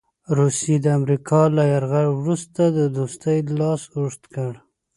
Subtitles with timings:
[0.37, 4.53] روسیې د امریکا له یرغل وروسته د دوستۍ لاس اوږد کړ.